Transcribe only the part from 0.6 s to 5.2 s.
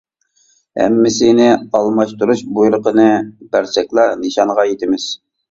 ھەممىسىنى ئالماشتۇرۇش بۇيرۇقىنى بەرسەكلا نىشانغا يىتىمىز.